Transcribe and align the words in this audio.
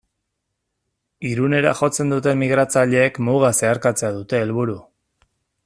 Irunera 1.31 1.73
jotzen 1.81 2.15
duten 2.15 2.41
migratzaileek 2.43 3.21
muga 3.29 3.53
zeharkatzea 3.61 4.11
dute 4.17 4.41
helburu. 4.47 4.79